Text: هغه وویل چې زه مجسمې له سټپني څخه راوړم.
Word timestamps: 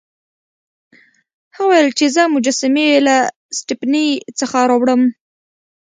هغه 1.55 1.63
وویل 1.65 1.89
چې 1.97 2.05
زه 2.15 2.23
مجسمې 2.35 2.87
له 3.07 3.17
سټپني 3.57 4.07
څخه 4.39 4.57
راوړم. 4.69 5.01